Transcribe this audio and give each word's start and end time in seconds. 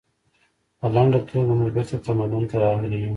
په 0.79 0.85
لنډه 0.95 1.19
توګه 1.29 1.51
موږ 1.59 1.69
بیرته 1.75 1.95
تمدن 2.05 2.43
ته 2.49 2.55
راغلي 2.63 2.97
یو 3.01 3.09